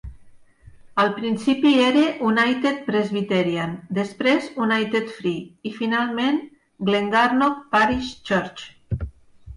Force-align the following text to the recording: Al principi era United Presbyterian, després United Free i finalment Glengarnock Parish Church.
Al 1.01 1.11
principi 1.17 1.73
era 1.87 2.05
United 2.29 2.79
Presbyterian, 2.87 3.75
després 3.99 4.49
United 4.69 5.13
Free 5.19 5.71
i 5.71 5.75
finalment 5.77 6.43
Glengarnock 6.89 7.65
Parish 7.77 8.13
Church. 8.31 8.69